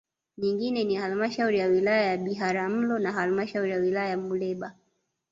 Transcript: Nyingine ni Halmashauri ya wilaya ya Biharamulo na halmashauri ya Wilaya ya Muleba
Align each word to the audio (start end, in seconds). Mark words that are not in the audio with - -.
Nyingine 0.37 0.83
ni 0.83 0.95
Halmashauri 0.95 1.59
ya 1.59 1.67
wilaya 1.67 2.01
ya 2.01 2.17
Biharamulo 2.17 2.99
na 2.99 3.11
halmashauri 3.11 3.71
ya 3.71 3.77
Wilaya 3.77 4.09
ya 4.09 4.17
Muleba 4.17 4.73